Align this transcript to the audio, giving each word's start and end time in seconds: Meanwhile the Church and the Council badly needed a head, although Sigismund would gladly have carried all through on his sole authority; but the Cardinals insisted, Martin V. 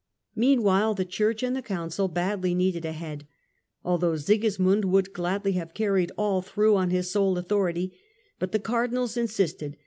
Meanwhile 0.35 0.95
the 0.95 1.05
Church 1.05 1.43
and 1.43 1.55
the 1.55 1.61
Council 1.61 2.07
badly 2.07 2.55
needed 2.55 2.85
a 2.85 2.91
head, 2.91 3.27
although 3.85 4.15
Sigismund 4.15 4.83
would 4.83 5.13
gladly 5.13 5.51
have 5.51 5.75
carried 5.75 6.11
all 6.17 6.41
through 6.41 6.75
on 6.75 6.89
his 6.89 7.11
sole 7.11 7.37
authority; 7.37 7.95
but 8.39 8.51
the 8.51 8.57
Cardinals 8.57 9.15
insisted, 9.15 9.63
Martin 9.63 9.79
V. 9.79 9.79